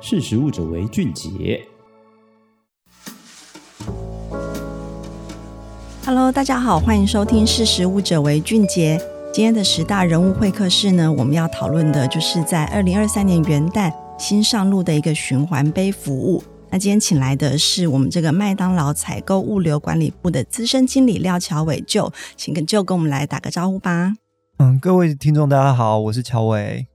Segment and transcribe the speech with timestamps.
[0.00, 1.60] 识时务者为俊杰。
[6.04, 8.96] Hello，大家好，欢迎收听《识时务者为俊杰》。
[9.32, 16.42] 今天的十大人物会客室呢，我们要讨论的就是在二零二三年元旦新上路的一个循环杯服务。
[16.70, 24.14] 那今天请来的是我们这个麦当劳采购物流管理部的资深经理廖乔伟，就请跟就跟我们来打个招呼吧。
[24.58, 26.86] 嗯，各位听众大家好，我是乔伟。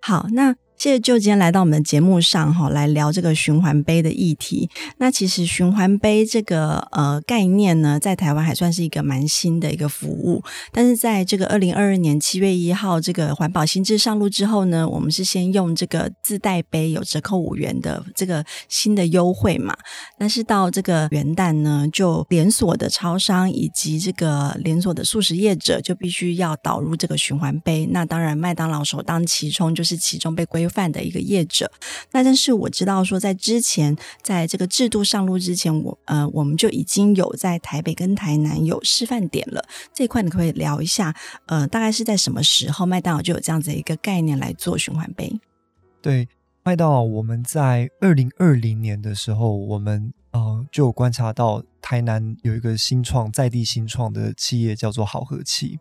[0.00, 0.54] 好，那。
[0.84, 4.68] 谢谢就今天来到我们的节目上哈，来聊这个循环杯的议题。
[4.98, 10.42] 那其实循环杯这个呃概念呢，在台湾还算是一个蛮新的一个服务。
[10.72, 19.74] 但是在这个二零二二年七月一号这个环保新制上路之后呢，我们是先用这个自带杯有折扣五元的这个新的优惠嘛。
[20.18, 27.86] 但是到这个元旦呢，就连锁的超商以及这个连锁的素食业者就必须要导入这个循环杯。
[27.90, 31.70] 那当然，麦当劳首当其冲，就是其中被规范的一个业者，
[32.10, 39.64] 那但是我知道说，在之前，在这个制度上路之前，我呃，我们就已经有在台北跟台南有示范点了。
[39.92, 41.14] 这一块你可，以聊一下，
[41.46, 45.40] 呃，大概是在什么时候麦当劳就有这样子一个概念来做循环杯？
[46.02, 46.28] 对，
[46.62, 55.78] 麦当劳我们在二零二零年的时候，我们呃就有观察到台南有一个新创在地新创的企业叫做好和气，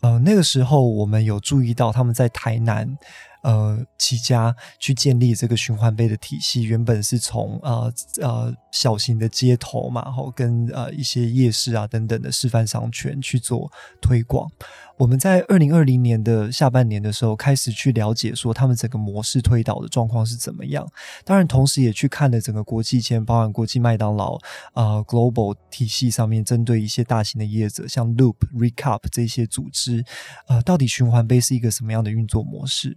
[0.00, 2.96] 呃，那个时候我们有注意到他们在台南。
[3.44, 7.92] 呃，起家去建立这个循环杯的体系，原本是从呃
[8.22, 13.70] 呃小型的街头嘛，然后跟呃一些夜市啊等等的示范商圈去做
[14.00, 14.50] 推广。
[14.96, 20.88] 我们在二零二零年的下半年的时候，开始去了解说他们整个模式推导的状况是怎么样。
[21.24, 24.38] 当然，同时也去看了整个国际间，包含国际麦当劳、
[24.72, 30.04] 呃、Global 体系上面，针对一些大型的业者，像 Loop、Recap 这些组织，
[30.46, 32.96] 呃，到底循环杯是一个什么样的运作模式？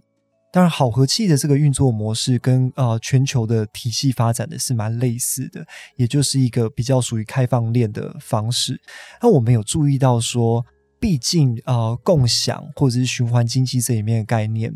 [0.50, 8.80] 当然，好和气的这个运作模式跟呃全球的体系发展的是蛮类似的，也就是一个比较属于开放链的方式。
[9.20, 10.64] 那我们有注意到说，
[10.98, 14.74] 毕竟呃共享或者是循环经济这里面的概念。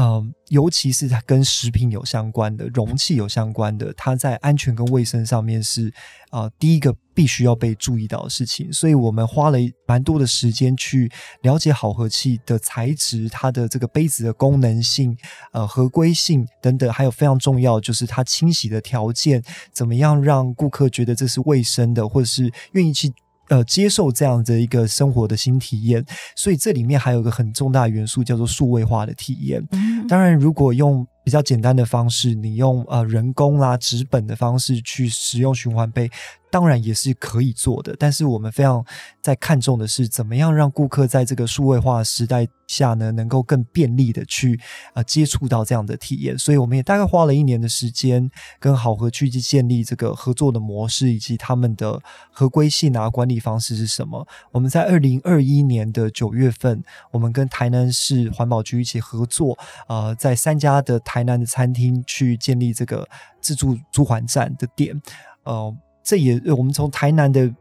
[0.00, 5.88] 嗯、呃，尤其是它跟食品有相关的、容器有相关的，它在安全跟卫生上面是
[6.30, 8.72] 啊、呃、第一个必须要被注意到的事情。
[8.72, 11.10] 所以我们花了蛮多的时间去
[11.42, 15.16] 了解好和气的材质、它的这个杯子的功能性、
[15.50, 19.42] 呃合规性等等，还有非常重要就是它清洗的条件，
[19.72, 23.12] 怎么样让顾客觉得这是卫生的，或者是愿意去。
[23.48, 26.04] 呃，接受这样的一个生活的新体验，
[26.36, 29.66] 所以这里面还有一个很重大的元素叫做数位化的体验。
[30.08, 36.10] 当然，如果用比较简单的方式，你用呃人工啦、纸本的方式去使用循环杯，
[36.50, 37.94] 当然也是可以做的。
[37.98, 38.82] 但是我们非常
[39.20, 44.58] 在看重的是，怎么样让顾客在这个数位化时代下呢，能够更便利的去
[44.94, 46.38] 呃接触到这样的体验。
[46.38, 52.00] 所以我们也大概花了一年的时间，跟好和去建立这个合作的模式，以及他们的
[52.32, 54.26] 合规性啊、管理方式是什么。
[54.50, 61.18] 我们在二零二一年的九月份，我们跟台南市环保局一起合作，呃，在三家的台。
[61.18, 63.04] 台南的餐厅去建立这个
[63.40, 64.94] 自助租还站的点，
[65.42, 65.76] 呃，
[66.08, 67.54] 这也我们从台南的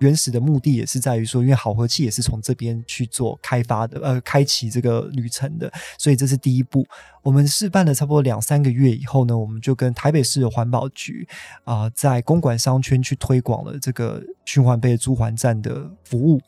[0.00, 6.86] 原始的目的也是在于说，因为好和气也是从这边去做开发的，呃，开启这个旅程的，所以这是第一步。
[7.22, 11.26] 我们试办了差不多两三个月以后呢，我们就跟台北市的环保局
[11.64, 16.38] 啊、在公馆商圈去推广了这个循环杯租还站的服务。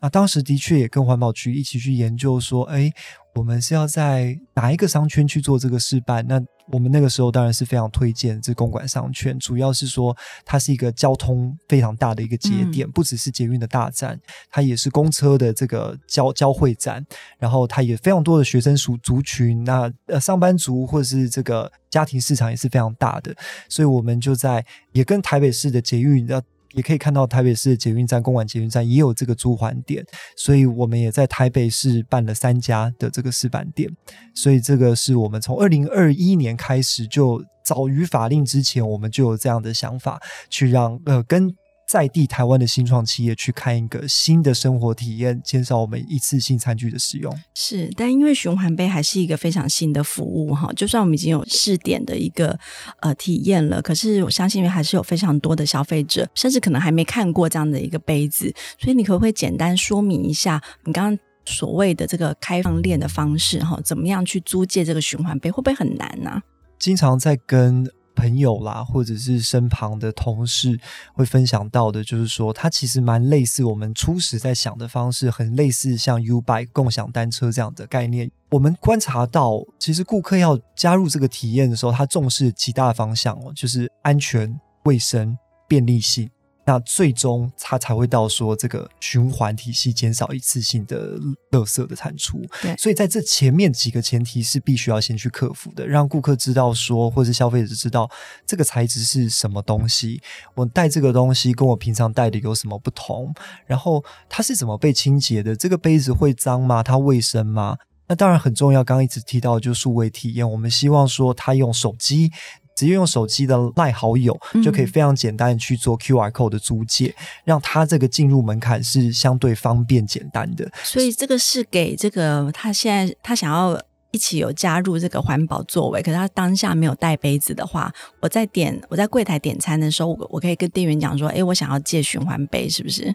[0.00, 2.92] 啊，当时的确也跟环保局一起去研究说，哎。
[3.36, 6.26] 我们是要在哪一个商圈去做这个示范？
[6.26, 6.42] 那
[6.72, 14.18] 我们那个时候当然是非常推荐这公馆商圈，主要是说它是一个交通非常大的一个节点，嗯、不只是捷运的大站，
[14.50, 17.04] 它也是公车的这个交交汇站，
[17.38, 23.36] 然后它也非常多的学生族族群，那呃上班族或者是这个家庭市场也是非常大的，
[23.68, 26.42] 所以我们就在也跟台北市的捷运要。
[26.72, 30.04] 也可以看到台北市捷运站、公馆捷运站也有这个租还点，
[30.36, 33.90] 所以我们也在台北市办了三家的这个示范店。
[34.34, 40.20] 所以这个是我们从二零二一年开始，就早于法令之前，我们就有这样的想法，
[40.50, 41.54] 去让呃跟。
[41.86, 47.32] 在地台湾的新创企业去看一个新的生活体验，减少我们一次性餐具的使用。
[47.54, 52.58] 是，但因为循环杯还是一个非常新的服务哈，就算我们已经有试点的一个
[53.00, 58.52] 呃体验了，可是我相信还是有非常多的消费者，甚至可能还没看过这样的一个杯子。
[58.80, 66.42] 所以你可不可以简单说明一下，你刚刚所谓的这个开放链的方式哈，怎么样去租借这个循环杯，会不会很难呢？
[66.80, 67.88] 经常在跟。
[68.16, 70.76] 朋友啦，或者是身旁的同事
[71.12, 78.28] 会分享到的，就是说，它其实蛮类似我们初始在想的方式，很类似像 U Bike 共享单车这样的概念。
[78.50, 85.36] 我们观察到，其实顾客要加入这个体验的时候，他重视几大方向哦，就是安全、卫生、
[85.68, 86.28] 便利性。
[86.66, 91.16] 那最终它才会到说这个循环体系减少一次性的
[91.52, 92.44] 垃圾的产出。
[92.60, 98.10] 对，所以在这前面几个前提是必须要先去克服的，让顾客知道说，或是消费者知道
[98.44, 100.20] 这个材质是什么东西，
[100.56, 103.32] 我带这个东西跟我平常带的有什么不同，
[103.64, 106.82] 然后它是怎么被清洁的，这个杯子会脏吗？
[106.82, 107.78] 它卫生吗？
[108.08, 112.32] 那当然很重要，刚刚一直提到就是数位体验，我们希望说他用手机。
[112.76, 117.14] 直接用手机的赖好友就可以非常简单的去做 QR code 的租借，嗯，
[117.44, 120.70] 让他这个进入门槛是相对方便简单的。
[120.84, 127.90] 所以这个是给这个他现在他想要一起有加入这个环保作为，可是他当下没有带杯子的话，
[128.20, 133.14] 我在点我在柜台点餐的时候，我可以跟店员讲说：“哎，我想要借循环杯，是不是？”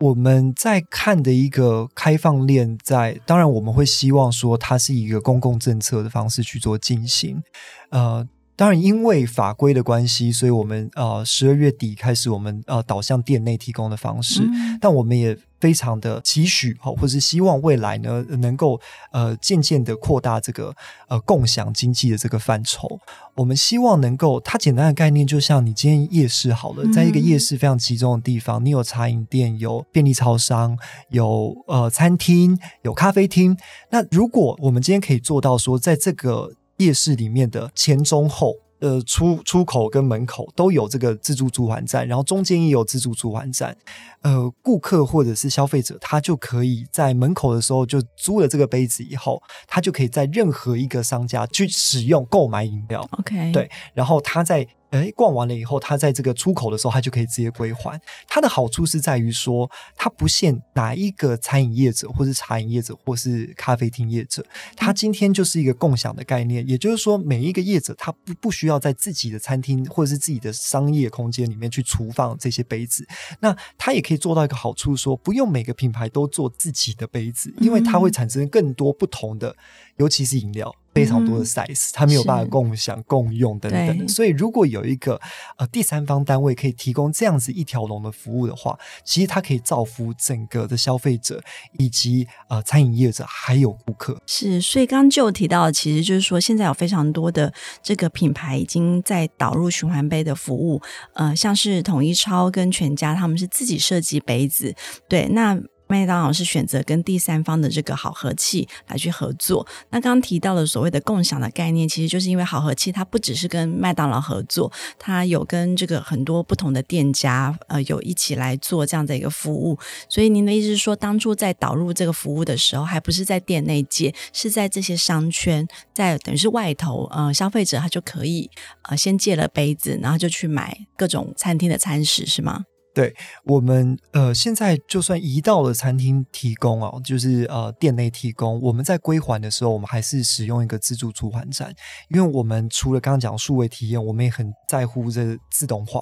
[0.00, 7.42] 我们在看的一个开放链，在当然我们会希望说它是一个公共政策的方式去做进行，
[7.90, 8.26] 呃。
[8.58, 14.42] 当然，因为法规的关系，所以我们呃十二月底开始，我们呃导向店内提供的方式。
[14.42, 18.80] 嗯、但我们也非常的期许哈，或是希望未来呢能够
[19.12, 20.74] 呃渐渐的扩大这个
[21.06, 22.98] 呃共享经济的这个范畴。
[23.36, 30.76] 我们希望能够，它简单的概念就像你今天夜市好了，在一个夜市非常集中的地方，嗯、你有茶饮店，有便利超商，
[31.10, 33.56] 有呃餐厅，有咖啡厅。
[33.90, 43.76] 那如果我们今天可以做到说，在这个夜市里面的前中后，呃，出出口跟门口都有这个自助租还站，然后中间也有自助租还站。
[44.22, 53.06] 呃，顾客或者是消费者，他就可以在门口的时候就租了这个杯子以后，他就可以在任何一个商家去使用购买饮料。
[53.18, 54.66] OK，对，然后他在。
[54.90, 58.00] 哎，逛完了以后，他在这个出口的时候，他就可以直接归还。
[58.28, 64.46] 它的好处是在于说，它不限哪一个餐饮业者，或是茶饮业者，或是咖啡厅业者，
[64.76, 66.66] 它今天就是一个共享的概念。
[66.68, 73.06] 也就是说，每一个业者他不不需要在自己的餐厅或者是自己的商业空间里面去储放这些杯子。
[73.40, 79.56] 那他也可以做到一个好处说，说不用每个品牌都做自己的杯子，因为它会产生更多不同的，
[79.98, 80.74] 尤其是饮料。
[80.94, 85.20] 非常多的 size，它没有办法共享、共用等等，所以如果有一个
[85.56, 91.40] 呃第三方单位可以提供这样子一条龙的服务的话，其实它可以造福整个的消费者
[91.78, 94.20] 以及呃餐饮业者还有顾客。
[94.26, 100.82] 是，所以刚刚就提到，其实就是说现在有非常多的这个品牌已经在导入循环杯的服务，
[101.14, 104.74] 呃，像是统一超跟全家，他们是自己设计杯子，
[105.08, 105.56] 对，那。
[105.88, 109.66] 麦当劳是选择跟第三方的这个好合器来去合作。
[109.90, 119.78] 那刚刚提到的所谓的共享的概念，其实就是因为好合器它不只是跟麦当劳合作，它有跟这个很多不同的店家呃有一起来做这样的一个服务。
[120.08, 128.50] 所以您的意思是说，当初在导入这个服务的时候，还不是在店内借，是在这些商圈，在等于是外头呃消费者他就可以
[128.82, 132.64] 呃先借了杯子，然后就去买各种餐厅的餐食，是吗？
[132.98, 133.14] 对
[133.44, 141.72] 我们呃，现在就算移到了餐厅提供哦，就是呃店内提供，我们在归还的时候，我们还是使用一个自助租还站，
[142.08, 146.00] 因为我们除了刚刚讲数位体验，我们也很在乎这自动化。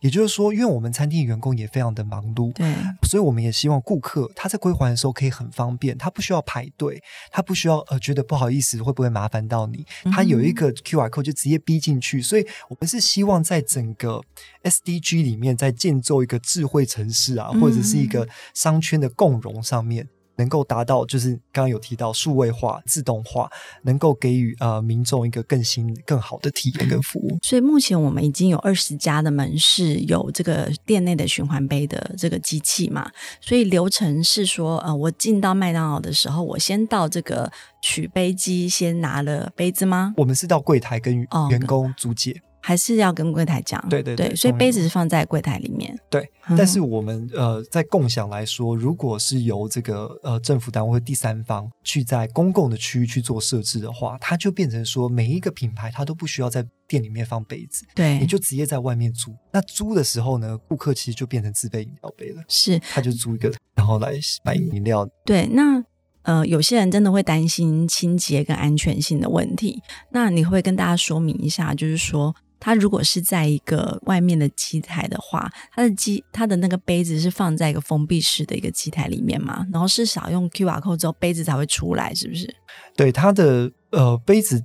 [0.00, 14.22] 也就是说，因为我们餐厅员工也非常的忙碌，对，所以我们也希望顾客他在归还的时候可以很方便，他不需要排队，他不需要呃觉得不好意思会不会麻烦到你，他有一个 QR code 就直接逼进去，所以我们是希望在整个
[14.62, 20.08] SDG 里面在建造一个智慧城市啊，或者是一个商圈的共融上面。
[20.36, 23.50] 能够达到，就是刚刚有提到数位化、自动化，
[23.82, 27.38] 能够给予呃民众一个更新、更好的体验跟服务。
[27.42, 33.10] 所以目前我们已经有二十家的门市有这个店内的循环杯的这个机器嘛。
[33.40, 37.50] 所以流程是说，呃，我进到麦当劳的时候，我先到这个
[37.82, 40.14] 取杯机，先拿了杯子吗？
[40.16, 42.32] 我们是到柜台跟员工租借。
[42.32, 45.94] 哦还是要跟柜台讲，对对对，所以杯子是放在柜台里面。
[46.08, 59.36] 对，但是我们呃，在共享来说，如果是由这个呃政府单位或第三方去在公共的区域去做设置的话，它就变成说每一个品牌它都不需要在店里面放杯子，对，你就直接在外面租。
[59.52, 65.06] 那租的时候呢，顾客其实就变成自备饮料杯了，是，他就租一个，然后来买饮料。
[65.26, 65.84] 对，那
[66.22, 72.34] 呃，有些人真的会担心清洁跟安全性的问题，那你会跟大家说明一下，就是说。
[72.58, 79.66] 它如果是在一个外面的机台的话，它的机它的那个杯子是放在一个封闭式的一个机台里面嘛？
[79.72, 82.54] 然后是少用 QR code 之后杯子才会出来，是不是？
[82.96, 84.62] 对，它的呃杯子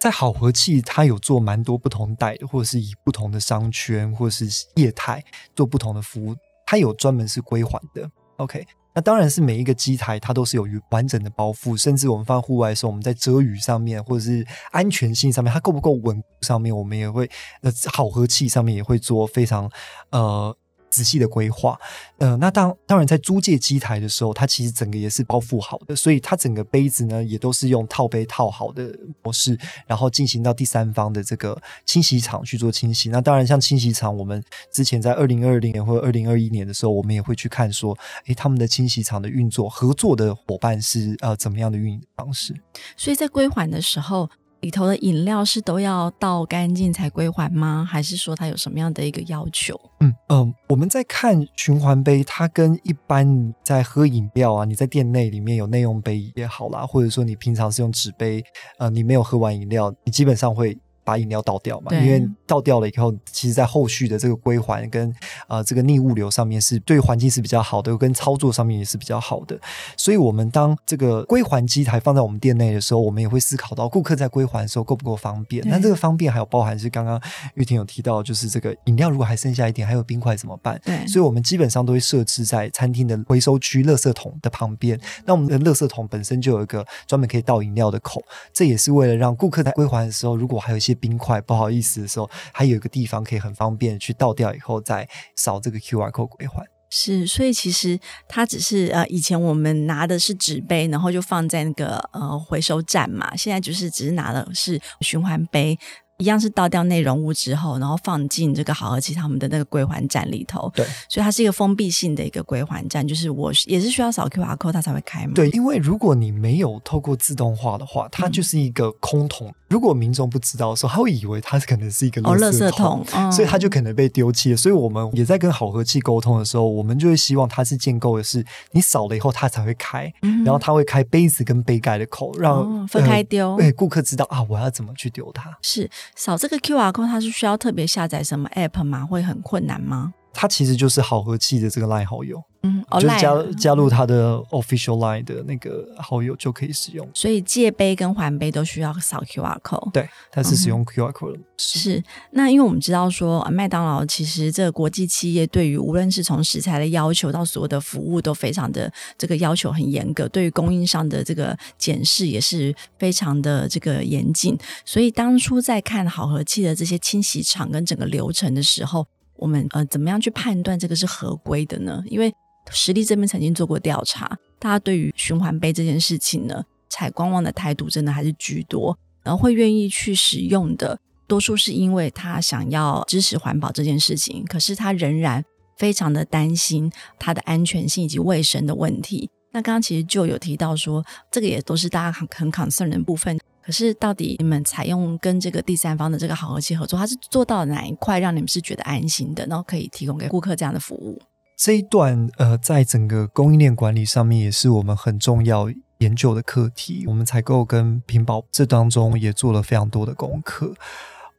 [0.00, 5.22] 在好和气，它有做蛮多不同代的，或者是以不同的商圈或者是业态
[5.54, 6.34] 做不同的服务。
[6.66, 8.10] 它有专门是归还的。
[8.38, 8.66] OK，
[8.96, 19.70] 那当然是每一个机台它都是有完整的包覆，甚至我们放户外的时候，我们在遮雨上面或者是安全性上面，它够不够稳上面，我们也会呃好和气上面也会做非常
[20.10, 20.56] 呃。
[20.96, 21.78] 仔细的规划，
[22.16, 33.10] 呃，那当当然在租借机台的时候，它其实整个也是包覆好的，所以它整个杯子呢也都是用套杯套好的模式，然后进行到第三方的这个清洗厂去做清洗。
[33.10, 42.54] 那当然，像清洗厂，我们之前在二零二零年或者二零二一年的时候，我们也会去看说，诶，他们的清洗厂的运作合作的伙伴是呃怎么样的运营方式。
[42.96, 44.30] 所以在归还的时候。
[44.66, 47.86] 里头的饮料是都要倒干净才归还吗？
[47.88, 49.80] 还是说它有什么样的一个要求？
[50.00, 58.42] 嗯嗯、我们在看循环杯，它跟一般在喝饮料啊，你在店内里面有内用杯也好啦，或者说你平常是用纸杯，
[58.78, 60.76] 呃，你没有喝完饮料，你基本上会。
[61.06, 65.14] 把饮料倒掉嘛，因为倒掉了以后，其实在后续的这个归还跟
[65.46, 69.56] 呃这个逆物流上面是对环境是比较好的，跟操作上面也是比较好的。
[69.96, 75.62] 所以，我们当这个归还机台放在我们店内的时候，我们也会思考到顾客在归还的时候够不够方便。
[75.68, 77.20] 那这个方便还有包含是刚刚
[77.54, 80.80] 玉婷有提到，就是这个饮料如果还剩下一点，还有冰块怎么办？
[80.84, 85.00] 对，所以我们基本上都会设置在餐厅的回收区垃圾桶的旁边。
[85.24, 88.20] 那我们的垃圾桶本身就有一个专门可以倒饮料的口，
[88.52, 96.66] 这也是为了让顾客在归还的时候，如果还有一些冰块不好意思的时候，还有一个地方可以很方便去倒掉以后再扫这个 QR code 归还。
[96.88, 97.98] 是，所以其实
[98.28, 105.76] 它只是呃，以前我们拿的是纸杯，然后就放在那个呃回收站嘛，现在就是只是拿的是循环杯。
[106.18, 110.70] 一样是倒掉内容物之后，然后放进这个好和气他们的那个归还站里头。
[110.74, 115.32] 对，所以它是一个封闭性的一个归还站，就是我也是需要扫 QR code 它才会开嘛。
[115.34, 119.48] 对，因为如果你没有透过自动化的话，它就是一个空桶。
[119.48, 124.56] 嗯、如果民众不知道的时候，他会以为它可能是一个垃圾桶，哦、垃圾桶嗯、所以它就可能被丢弃了。
[124.56, 135.56] 所以我们也在跟好和气沟通的时候，我们就会希望它是建构的是你扫了以后它才会开，嗯、然后它会开杯子跟杯盖的口，让、哦、分开丢，对、呃、顾客知道啊，我要怎么去丢它。
[135.60, 137.06] 是扫这个 QR code，。
[137.06, 139.04] 它是需要特别下载什么 App 吗？
[139.04, 140.14] 会很困难吗？
[140.36, 142.42] 它其实就是好和气的这个 LINE 好友。
[142.62, 149.92] 嗯，就加加入他的 official line 的那个好友就可以使用，所以借杯跟还杯都需要扫 QR code。
[149.92, 151.38] 对，它是使用 QR code。
[151.56, 164.58] 是，是，那因为我们知道说，麦当劳其实这个国际企业对于无论是从食材的要求到所有的服务都非常的这个要求很严格，对于供应商的这个检视也是非常的这个严谨。
[164.84, 172.02] 所以当初在看好和气的这些清洗厂跟整个流程的时候，我们呃怎么样去判断这个是合规的呢？
[172.06, 172.32] 因为
[172.70, 185.44] 实力这边曾经做过调查，大家对于循环杯这件事情呢，采观望的态度真的还是居多，然后会愿意去使用的，多数是因为他想要支持环保这件事情，可是他仍然
[185.76, 189.30] 非常的担心它的安全性以及卫生的问题。
[189.52, 193.38] 那刚刚其实就有提到说，这个也都是大家很很 concern 的部分。
[193.66, 201.20] 可是到底你们采用跟这个第三方的这个好和器合作，它是做到哪一块让你们是觉得安心的，然后可以提供给顾客这样的服务？
[201.56, 205.68] 这一段呃，在整个供应链管理上面，也是我们很重要
[205.98, 207.04] 研究的课题。
[207.08, 210.72] 我们采购跟品保这当中也做了非常多的功课。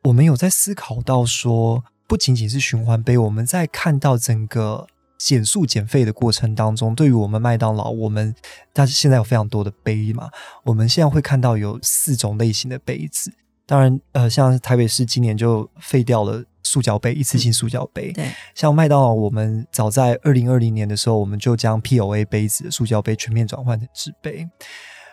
[0.04, 4.88] 我们有在思考到说，不仅仅是循环杯，我们在看到整个
[5.18, 8.34] 减速减废的过程当中，对于我们麦当劳，我们
[8.72, 10.30] 但是现在有非常多的杯嘛，
[10.64, 13.34] 我们现在会看到有四种类型的杯子。
[13.66, 16.44] 当然，呃，像台北市今年就废掉了。
[16.64, 18.12] 塑胶杯，一次性塑胶杯。
[18.12, 24.46] 对，像麦当劳，我们早在二零二零年的时候，我们就将 POA 杯子的塑胶杯全面转换成纸杯。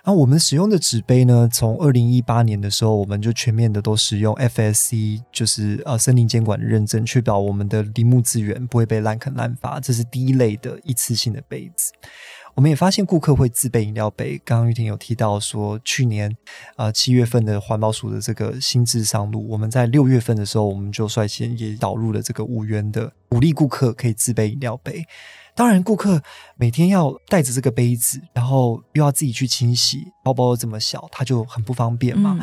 [0.07, 9.81] 那我们使用的纸杯呢，从二零一八年的时候，我们就全面的都使用 FSC，就是呃森林监管的认证，确保我们的林木资源不会被滥垦滥伐。
[9.81, 11.91] 这是第一类的一次性的杯子。
[12.55, 14.41] 我们也发现顾客会自备饮料杯。
[14.45, 16.37] 刚刚玉婷有提到说，去年
[16.77, 25.05] 呃七月份的环保署的这个新制上路，我们在六月份的时候，我们就率先也导入了这个五元的，鼓励顾客可以自备饮料杯。
[25.55, 26.21] 当然，顾客
[26.57, 32.39] 每天要带着这个杯子，然后又要自己去清洗，包包又这么小，他就很不方便嘛。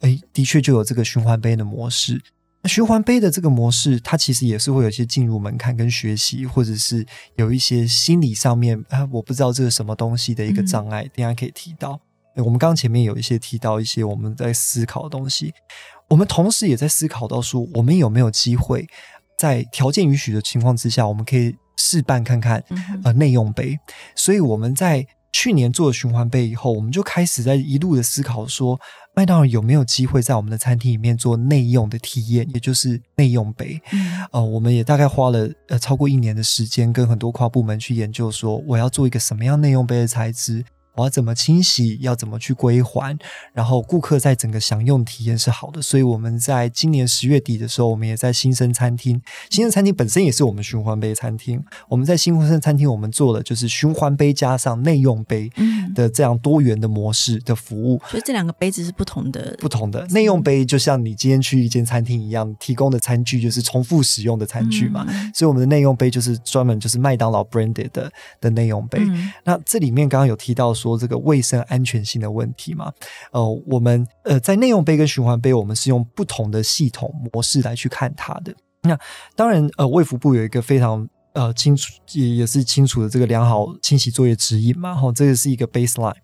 [0.00, 2.22] 哎、嗯，的确就有这个循环杯的模式。
[2.64, 7.04] 循环杯的这个模式，它其实也是会有一些进入门槛跟学习，或者是
[7.36, 11.02] 有一些心理上面啊，我不知道这是什么东西的一个障碍。
[11.14, 12.00] 等下可以提到，
[12.36, 15.52] 我们刚刚前面有一些提到一些我们在思考的东西，
[16.08, 18.86] 我们同时也在思考到说，我们有没有机会
[19.38, 22.62] 在条件允许的情况之下，我们可以试办看看
[23.02, 23.78] 呃内用杯。
[24.14, 28.80] 所以我们在去年做了循环杯以后，我们就开始在一路的思考说，
[29.16, 33.80] 麦当劳有没有机会在我们的餐厅里面做内用的体验，也就是内用杯？
[33.92, 40.64] 嗯，呃，我们也大概花了呃超过一年的时间，跟很多跨部门去研究，说我要做一个什么样内用杯的材质。
[40.94, 41.98] 我要怎么清洗？
[42.00, 43.16] 要怎么去归还？
[43.52, 49.20] 然后顾客在整个享用体验是好的，所以我们在今年十月底的时候，我们也在新生餐厅。
[49.50, 51.62] 新生餐厅本身也是我们循环杯餐厅。
[51.88, 55.50] 我们在新生餐厅，我们做的就是循环杯加上内用杯
[55.94, 57.96] 的这样多元的模式的服务。
[58.04, 65.04] 嗯、所以这两个杯子是不同的，不同的内用杯，就像你今天去一间餐厅一样，提供的餐具就是重复使用的餐具嘛。
[65.08, 69.00] 嗯、所以我们的内用杯就是专门就是麦当劳 branded 的的内用杯。
[69.00, 70.83] 嗯、那这里面刚刚有提到说。
[70.84, 72.92] 说这个卫生安全性的问题嘛？
[73.32, 78.54] 呃，我们呃在内用杯跟循环杯，我们是用不同的系统模式来去看它的。
[78.82, 78.98] 那
[79.34, 81.08] 当然，呃，卫福部有一个非常。
[81.34, 86.14] 呃，清楚也也是清楚的这个良好清洗作业指引嘛，哈，这个是一个 baseline。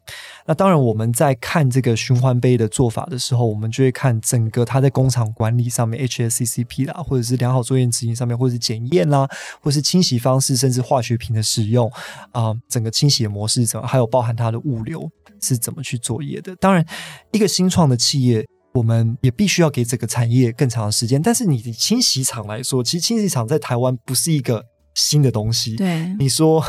[0.46, 9.28] 那当然，我们在看这个循环杯的做法的时候，我们就会看整个它在工厂管理上面，HACCP 啦，或者是良好作业指引上面，或者是检验啦，
[9.60, 11.90] 或是清洗方式，甚至化学品的使用
[12.30, 16.54] 啊、整个清洗的模式怎么，还有包含它的物流是怎么去作业的。
[16.54, 16.86] 当然，
[17.32, 21.20] 一个新创的企业，我们也必须要给这个产业更长的时间。
[21.20, 24.66] 但是，你的清洗厂来说，其实清洗厂在台湾不是一个。
[25.00, 26.14] 新的东西，对。
[26.18, 26.62] 你说，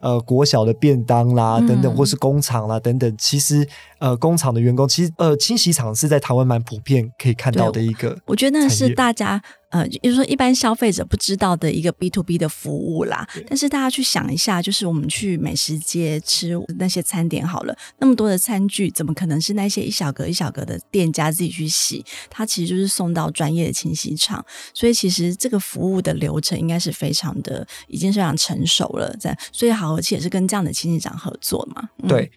[0.00, 3.66] 呃，国小的便当啦，等等，或是工厂啦，等等，其实，
[3.98, 9.42] 呃，工厂的员工，其实，呃，清洗厂是在台湾蛮普遍可以看到的一个，我觉得那是大家。
[9.70, 13.26] 呃，就是说一般消费者不知道的一个 B to B 的服务啦。
[13.48, 22.04] 但是大家去想一下，就是我们去美食街吃那些餐点好了，那么多的餐具，怎么可能是那些一小格一小格的店家自己去洗？
[22.30, 24.46] 它其实就是送到专业的清洗厂。
[24.72, 29.12] 所以其实这个服务的流程应该是非常的，已经是非常成熟了。
[29.18, 31.88] 在所以好和气也是跟这样的清洗厂合作嘛。
[32.02, 32.30] 嗯、对，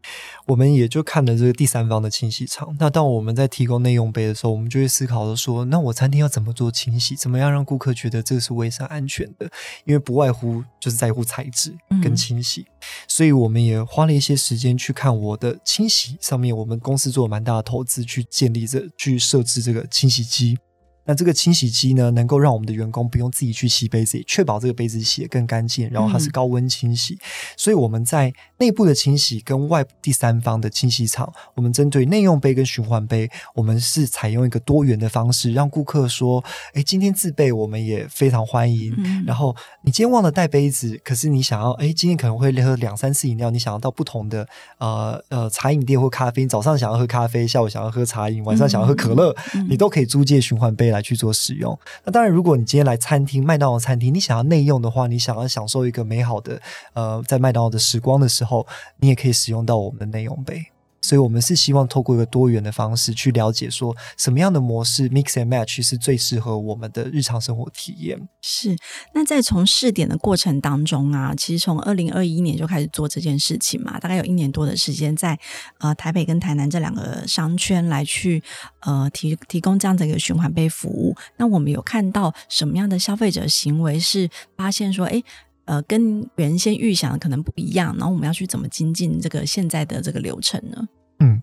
[0.45, 2.75] 我们也就看了这个第三方的清洗厂。
[2.79, 7.15] 那当我们在提供内用杯的时候，我们就会思考的说，那我餐厅要怎么做清洗？
[7.15, 9.49] 怎么样让顾客觉得这个是卫生安全的？
[9.85, 12.73] 因为不外乎就是在乎材质跟清洗，嗯、
[13.07, 20.57] 所以我们也花了一些时间去看我的清洗上面，我们公司做了蛮大的投资去建立这、去设置这个清洗机。
[21.07, 25.89] 那这个清洗机呢，能够让我们的员工不用自己去洗杯子，也确保这个杯子洗得更干净。
[25.89, 27.19] 然后它是高温清洗，嗯、
[27.55, 36.43] 所以我们在内部的清洗跟外部第三方的清洗厂，我们针对内用杯跟循环杯，我们是采用一个多元的方式，让顾客说
[36.75, 38.93] ：“哎，今天自备我们也非常欢迎。
[38.97, 44.45] 嗯”然后你今天忘了带杯子，可是你想要哎，今天可能会喝两三次饮料，你想要到不同的
[44.77, 49.33] 呃呃茶饮店或咖啡，早上想要喝咖啡，下午想要喝茶饮，晚上想要喝可乐，
[49.69, 50.96] 你都可以租借循环杯来。
[50.97, 51.77] 来去做使用。
[52.03, 56.61] 那当然，如果你今天来餐厅麦当劳餐厅，你想要内用的话，你想要享受一个美好的
[56.93, 58.65] 呃在麦当劳的时光的时候，
[58.97, 60.65] 你也可以使用到我们的内用杯。
[61.07, 68.27] 所以，我们是希望透过一个多元的方式去了解，说什么样的模式 mix and match 是最适合我们的日常生活体验。
[68.41, 68.75] 是。
[69.13, 75.39] 那在从试点的过程当中啊，其实从二零二一年就开始做这件事情嘛，大概有一年多的时间在，
[75.79, 78.43] 呃台北跟台南这两个商圈来去
[78.81, 81.15] 呃提提供这样的一个循环杯服务。
[81.37, 85.23] 那我们有看到什么样的消费者行为是发现说，哎，
[85.63, 90.87] 呃，跟原先预想的可能不一样，然后我们要去怎么精进这个现在的这个流程呢？
[91.19, 91.41] 嗯，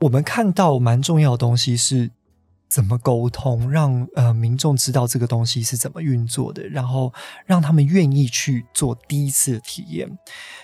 [0.00, 2.10] 我们看到蛮重要的东西是。
[2.72, 7.12] 怎么沟通，让呃民众知道这个东西是怎么运作的，然后
[7.44, 10.08] 让他们愿意去做第一次的体验。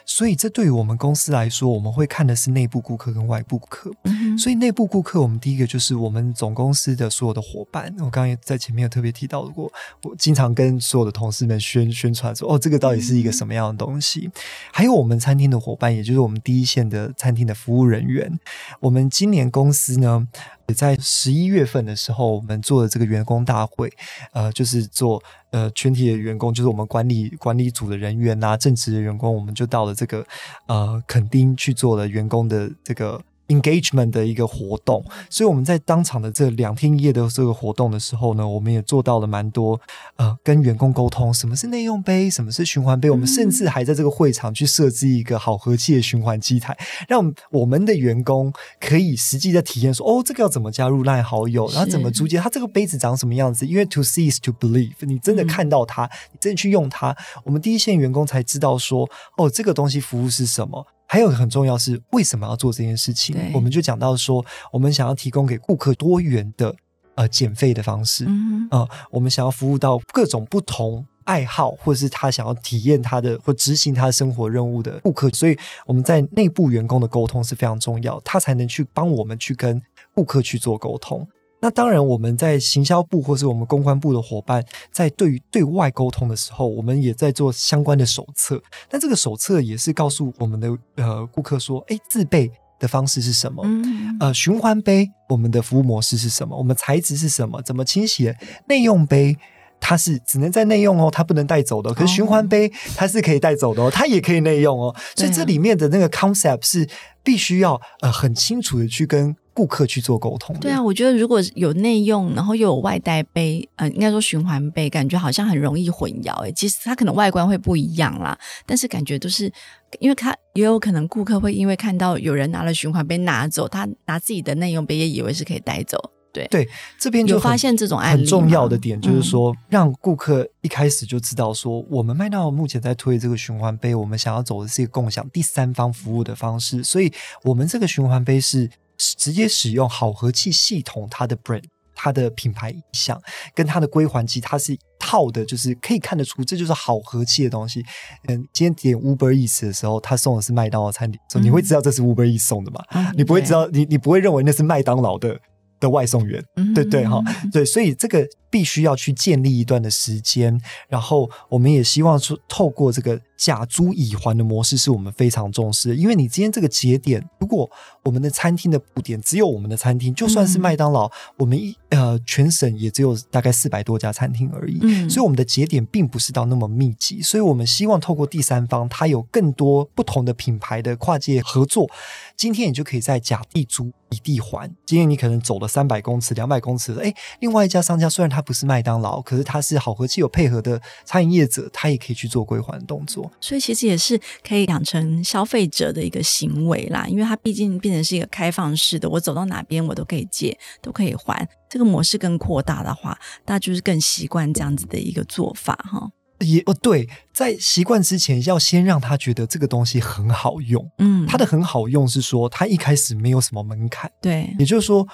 [0.06, 3.92] 所以，这对于我们公司来说，我们会看的是内部顾客跟外部顾客。
[4.04, 4.38] 嗯。
[4.38, 7.94] 所以，内部顾客，我们第一个就是我们总公司的所有的伙伴。
[7.98, 9.70] 我刚刚也在前面有特别提到过，
[10.04, 14.32] 我经常跟所有的同事们宣宣传说：“哦，这个到底是一个什么样的东西？”嗯。
[14.72, 18.40] 还有我们餐厅的伙伴，也就是我们第一线的餐厅的服务人员。
[18.80, 23.92] 我们今年公司呢，也在十一月份的时候，我们做的这个员工大会，
[24.32, 30.26] 呃，就是做呃全体的员工，就是我们管理管理组的人员呐，正职的员工，我们就到了这个
[30.66, 33.20] 呃垦丁去做了员工的这个。
[33.48, 39.80] Engagement 的一个活动，所以我们在当场的这两天一夜的这个活动的时候呢，我们也做到了蛮多
[40.16, 46.76] 呃，跟员工沟通什么是内用杯，什么是循环杯，我们甚至还在这个会场去设置一个好和气的循环机台，
[47.08, 53.66] 让我们的员工可以实际的体验说，哦，这个要怎么加入 LINE 好友，然后怎么租借，它这个杯子长什么样子？
[53.66, 60.86] 因为 to see is to believe，你真的看到它，你真的去用它，我们第一线员工才知道说，哦，这个东西服务是什么。
[61.08, 63.34] 还有很重要是为什么要做这件事情？
[63.54, 66.76] 我们就讲到说，我们想要提供给顾客多元的
[67.14, 79.80] 呃减费的方式，嗯哼、呃，我们想要服务到各种不同爱好或者是他想要体验他的或执行他的生活任务的顾客，所以我们在内部员工的沟通是非常重要，他才能去帮我们去跟
[80.14, 81.26] 顾客去做沟通。
[81.60, 88.62] 那当然，我们在行销部或是我们公关部的伙伴，在对于对外沟通的时候，我们也在做相关的手册。
[88.92, 93.62] 那这个手册也是告诉我们的呃顾客说，哎，自备的方式是什么？
[93.64, 96.56] 嗯，呃，循环杯我们的服务模式是什么？
[96.56, 97.60] 我们材质是什么？
[97.62, 98.32] 怎么清洗？
[98.68, 99.36] 内用杯
[99.80, 101.92] 它是只能在内用哦，它不能带走的。
[101.92, 104.94] 可是循环杯它是可以带走的哦，它也可以内用哦。
[105.16, 106.88] 所以这里面的那个 concept 是
[107.24, 109.34] 必须要呃很清楚的去跟。
[109.58, 110.56] 顾客去做沟通。
[110.60, 116.32] 对啊，我觉得如果有内用，然后又有外带杯，呃，应该说循环杯，感觉好像很容易混淆。
[116.44, 119.52] 哎，其实它可能外观会不一样啦，但是感觉都是，
[119.98, 125.98] 因为它也有可能顾客会因为看到有人拿了循环杯拿走，他拿自己的内用杯也以为是可以带走。
[126.32, 128.20] 对对，这边就有发现这种案例。
[128.20, 138.70] 很重要的点就是说，嗯、让顾客一开始就知道说，我们麦当劳目前在推这个循环杯，我们想要走的是一个共享第三方服务的方式，所以我们这个循环杯是。
[138.98, 143.20] 直接使用好和气系统，它的 brand，它的品牌意向
[143.54, 147.82] 跟它的归还机，它是一套的，就是可以看得出，这就是好和气的东西。
[148.26, 152.82] 嗯，今天点 Uber Eats 的时候，他送的是麦当劳餐点，所以你会知道这是 Uber Eats 送的嘛？
[152.90, 155.38] 嗯、你不会知道，你你不会认为那是麦当劳的
[155.80, 158.26] 的外送员，嗯、对对哈，对，所以这个。
[158.50, 165.94] 必须要去建立一段的时间，然后我们也希望说，透过这个假租乙还的模式，是我们非常重视的。
[165.94, 167.70] 因为你今天这个节点，如果
[168.02, 177.20] 我们的餐厅的布点只有我们的餐厅，就算是麦当劳，嗯、我们一呃全省也只有大概四百多家餐厅而已，嗯、所以我们的节点并不是到那么密集。
[177.22, 181.88] 所以我们希望透过第三方，它有更多不同的品牌的跨界合作。
[182.36, 184.70] 今天你就可以在甲地租乙地还。
[184.86, 193.28] 今天你可能走了三百公尺、两百公尺，哎，另外一家商家虽然他它不是麦当劳，可是它是好和气有配合的餐饮业者，他也可以去做归还动作。
[193.40, 201.48] 所以其实也是可以养成消费者的一个行为啦，因为它毕竟变成是一个开放式的，我走到哪边我都可以借，都可以还。
[201.68, 206.08] 这个模式更扩大的话，大家就是更习惯这样子的一个做法哈。
[206.38, 210.88] 也哦，对，在习惯之前，要先让他觉得这个东西很好用。
[210.98, 214.08] 嗯，它的很好用是说，它一开始没有什么门槛。
[214.22, 215.04] 对，也就是说。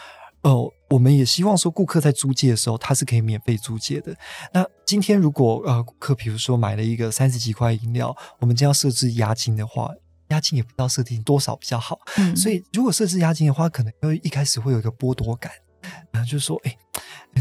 [0.43, 4.17] 哦、呃，我们也希望说，顾客在租借的时候，他是可以免费租借的。
[4.53, 9.91] 那今天如果呃，顾客比如说买了一个三十几块饮料，我们将要设置押金的话，
[10.29, 11.99] 押金也不知道设定多少比较好。
[12.17, 15.51] 嗯，所以如果设置押金的话，可能因为一开始会有一个剥夺感，
[16.11, 16.77] 然后就说，哎。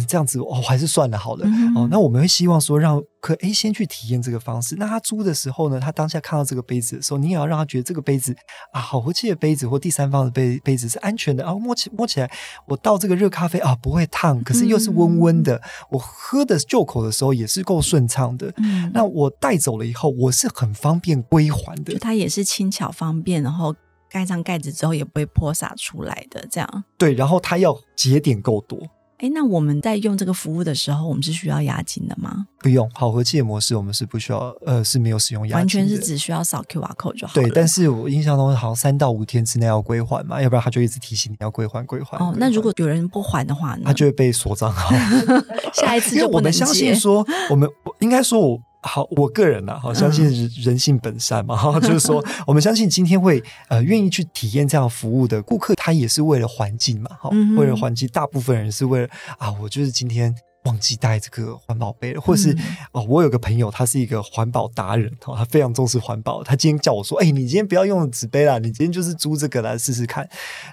[0.07, 1.87] 这样子哦，还是算了好了、嗯、哦。
[1.91, 4.75] 那我们会希望说，让客诶先去体验这个方式。
[4.79, 8.35] 那他租的时候呢，他当下看到这个杯子的时候，你也要让他觉得这个杯子
[8.71, 11.53] 啊，好和气的杯子或第三方的杯杯子是安全的啊。
[11.53, 12.31] 摸起摸起来，
[12.65, 15.57] 我倒这个热咖啡啊，不会烫，可是又是温温的。
[15.57, 18.51] 嗯、我喝的就口的时候也是够顺畅的。
[18.57, 21.93] 嗯、那我带走了以后，我是很方便归还的。
[21.93, 23.75] 就它也是轻巧方便，然后
[24.13, 26.47] 盖上盖子之后也不会泼洒出来的。
[26.51, 28.77] 这样对，然后它要节点够多。
[29.19, 32.45] 哎，那我们在用这个服务的时候，我们是需要押金的吗？
[32.59, 37.33] 不用，好和气的模式我们是不需要，呃，是没有使用押金，完全是只需要扫 QR code 就好。
[37.33, 42.17] 对，但是我印象中好像三到五天之内要归还嘛，要不然他就一直提醒你要归还归还。
[42.17, 43.83] 哦，那如果有人不还的话呢？
[43.85, 44.93] 他就会被锁账号。
[45.73, 46.59] 下一次就不能接。
[46.59, 48.59] 因为我们相信说，我们应该说我。
[48.83, 50.25] 好，我个人呢，好相信
[50.61, 60.35] 人性本善嘛，哈、嗯， 就是说，我们相信今天会呃愿意去体验这样服务的顾客，他也是为了环境嘛，哈、嗯，为了环境，大部分人是为了啊，我就是今天。
[60.63, 62.59] 忘记带这个环保杯了，或是、嗯、
[62.93, 66.41] 哦，我有个朋友，他是一个环保达人哦，他非常重视环保。
[66.43, 70.27] 他今天叫我说：“哎、欸，你今天不要用纸杯啦，你今天就是租这个来试试看。”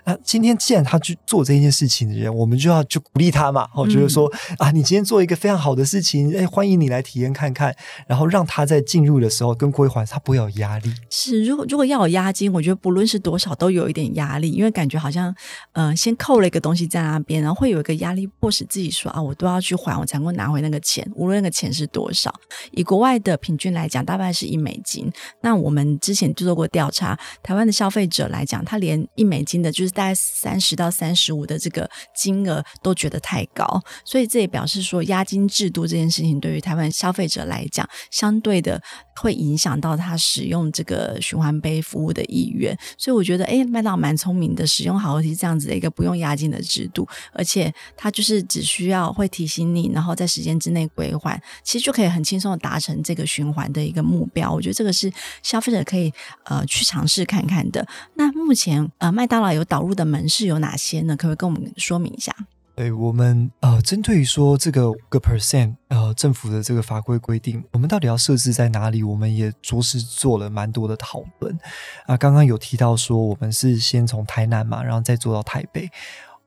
[0.06, 3.68] 那今天既然他去做这件事情的人，我们就要去鼓励他嘛。
[3.74, 7.74] 我觉得说啊，你今天做一个非常好的事情，哎，欢迎你来体验看看，
[8.06, 10.94] 然后让他在进入的时候跟归还，他不会有压力。
[11.10, 15.34] 是，如果如果要有押金，我觉得不论是多少都有一点压力，因为感觉好像
[15.72, 19.79] 嗯、呃，先扣了一个东西在那边，然后会有一个压力，迫使自己说啊，我都要去。
[19.80, 22.32] 还我才能拿回那个钱，无论那个钱是多少。
[22.72, 25.10] 以国外的平均来讲，大概是一美金。
[25.40, 33.82] 那我们之前就做过调查，台湾的消费者来讲，他连一美金的，就是大概三十到三十五的这个金额都觉得太高。
[34.04, 38.82] 所以这也表示说，押金制度这件事情对于台湾消费者来讲，相对的
[39.16, 42.76] 会影响到他使用这个循环杯服务的意愿。
[42.98, 49.69] 所以我觉得，哎，麦当蛮聪明的，使用好和气这样子的一个不用押金的制度，而且他就是只需要会提醒。
[49.74, 54.52] 你然后在时间之内归还，其实就可以很轻松的达成这个循环的一个目标。
[54.52, 56.12] 我觉得这个是消费者可以
[56.44, 57.86] 呃去尝试看看的。
[58.14, 61.16] 那目前呃麦当劳有导入的门市有哪些呢？
[61.16, 62.34] 可不可以跟我们说明一下？
[62.76, 69.02] 对，我们呃针对于说这个五个 percent 呃政府的这个法规规定，我们到底要设置在哪里？
[69.02, 71.58] 我们也着实做了蛮多的讨论
[72.06, 72.16] 啊。
[72.16, 75.90] 刚刚有提到说我们是先从台南嘛，然后再做到台北。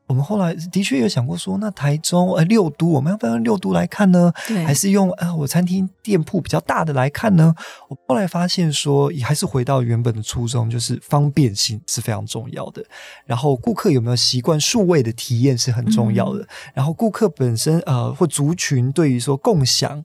[0.06, 4.30] 我们后来的确有想过说，那台中呃六都，我们要不要用六都来看呢？
[4.46, 7.54] 对，还是用呃我餐厅店铺比较大的来看呢？
[7.88, 12.84] 我后来发现说，也还是回到原本的初衷，就是方便性是非常重要的。
[13.24, 16.42] 然后顾客有没有习惯数位的体验是很重要的。
[16.42, 19.98] 嗯、然后顾客本身呃或族群对于说共享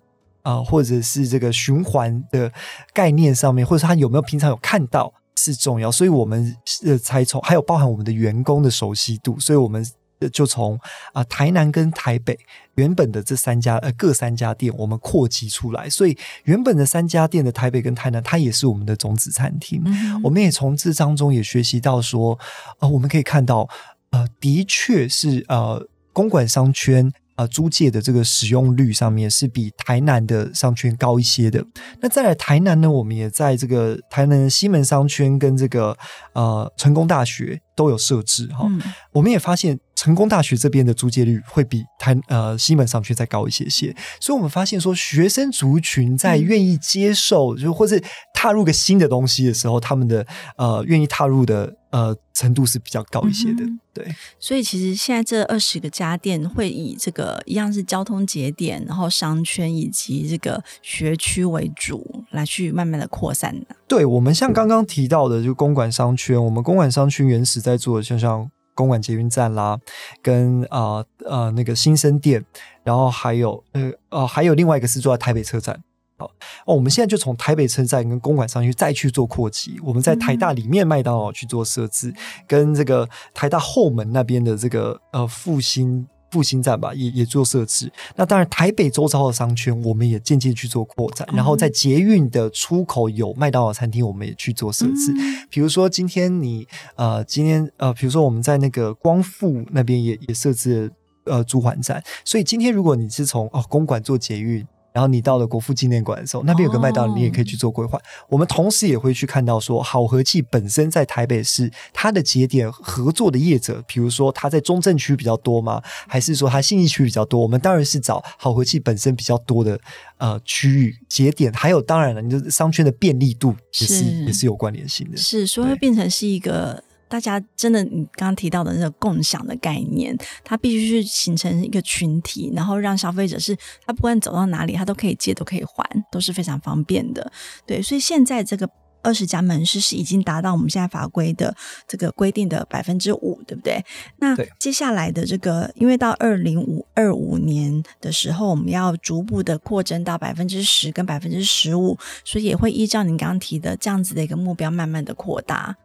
[0.44, 2.50] 啊、呃，或者是这个循环的
[2.94, 5.14] 概念上面，或者他有没有平常有看到。
[5.42, 9.86] 是重要，所以我们呃才从还有包含我们的员工的熟悉度，所以我们
[10.34, 10.76] 就从
[11.14, 12.38] 啊、呃、台南跟台北
[12.76, 19.82] 原本的这三家呃各三家店，我们扩及出来，所以原本的三家店的台北跟台南，它也是我们的种子餐厅。
[19.86, 22.38] 嗯、我们也从这当中也学习到说，
[22.80, 23.70] 呃我们可以看到，
[24.10, 27.12] 呃的确是呃公馆商圈。
[27.40, 31.66] 呃，租借的这个使用率上面是比台南的商圈高一些的。
[32.02, 35.98] 那再来台南呢，我们也在这个台南的西门商圈跟这个
[36.34, 38.66] 呃成功大学都有设置哈。
[38.68, 38.82] 嗯、
[39.14, 43.96] 我们也发现成功大学这边的租借率会比台呃西门商圈再高一些些。
[44.20, 51.78] 所以我们发现说，学生族群在愿意接受，嗯、就或是踏入个新的东西的时候，他们的呃愿意踏入的。
[51.92, 54.16] 呃，程度是比较高一些的，嗯、对。
[54.40, 63.76] 所以其实现在这二十个家电会以这个一样是交通节点，然后商圈以及这个学区为主，来去慢慢的扩散的。
[63.88, 69.80] 对，我们像刚刚提到的，就公馆商圈，我们公馆商圈原始在做的，像像公馆捷运站啦，
[70.22, 72.46] 跟啊呃，呃那个新生店，
[72.84, 75.82] 然后还有呃呃还有另外一个是做在台北车站。
[76.20, 76.30] 好
[76.66, 79.80] 哦，我们现在就从台北车站跟公馆商圈再去做扩及。
[79.82, 87.90] 我们在台大里面麦当劳去做设置，嗯、跟这个台大后门那边的这个呃复兴复兴站吧，也也做设置。
[88.18, 91.26] 那当然，台北周遭的商圈，我们也渐渐去做扩展。
[91.32, 95.14] 嗯、然后在捷运的出口有麦当劳餐厅，我们也去做设置。
[95.18, 100.88] 嗯、比如说今天你呃，今天呃，比如说我们在那个光复那边也也设置
[101.26, 102.04] 了呃租还站。
[102.26, 104.68] 所以今天如果你是从哦公馆做捷运。
[105.00, 107.98] 然后你到了国父纪念馆的时候，那边有个麦当劳，你也可以去做规划。
[107.98, 108.34] Oh.
[108.34, 115.82] 我们同时也会去看到说，好和气本身在台北市它的节点合作的业者，比如说它在中正区比较多吗？
[116.06, 117.40] 还是说它信义区比较多？
[117.40, 119.80] 我们当然是找好和气本身比较多的
[120.18, 121.54] 呃区域节点。
[121.54, 125.16] 还有当然了，你的商圈的便利度也是，是也是有关联性的。
[125.16, 126.84] 是，所以会变成是一个。
[127.10, 137.32] 大家真的，你刚刚提到的那个共享的概念，它必须是形成一个群体，然后让消费者是他不管走到哪里，他都可以借，都可以还，都是非常方便的。
[137.66, 138.70] 对，所以现在这个
[139.02, 141.56] 二十家门市是已经达到我们现在法规的
[141.88, 143.84] 这个规定的百分之五，对不对？
[144.18, 155.76] 那接下来的这个，因为到二零五二五年的时候，我们要逐步的扩增到百分之十跟百分之十五，所以也会依照您刚刚提的这样子的一个目标，慢慢的扩大。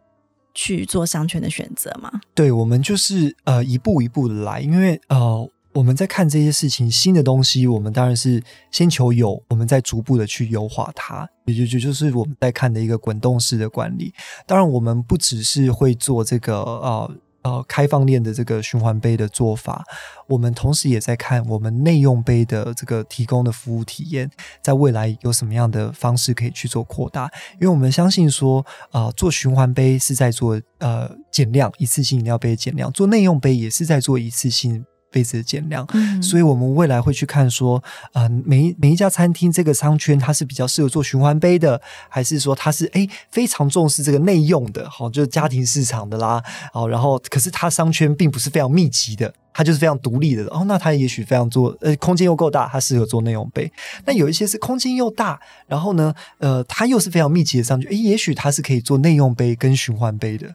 [0.55, 2.09] 去做商圈的选择吗？
[2.33, 8.41] 对，我们就是呃一步一步的来，因为呃我们在看这些事情，新的东西，我们当然是
[8.71, 14.11] 先求有，我们再逐步的去优化它，也就就就是我们在看的一个滚动式的管理。
[14.47, 17.11] 当然，我们不只是会做这个呃。
[17.45, 19.85] 呃，开放链的这个循环杯的做法，
[20.25, 24.31] 我们同时也在看我们内用杯的这个提供的服务体验，
[24.63, 27.31] 在未来有什么样的方式可以去做扩大？
[27.53, 34.83] 因为我们相信说，呃，做循环杯是在做呃减量，一次性饮料杯减量，做内用杯也是在做一次性。
[35.15, 53.71] 杯子的减量，嗯、所以我们未来会去看说，呃，每一每一家餐厅这个商圈它是比较适合做循环杯的，还是说它是诶非常重视这个内用的，好，就是家庭市场的啦，好，然后可是它商圈并不是非常密集的，它就是非常独立的，哦，那它也许非常做，呃，空间又够大，它适合做内用杯。
[54.05, 60.53] 那有一些是空间又大，然后呢，呃，它又是非常密集的商圈，诶，也许它是可以做内用杯跟循环杯的。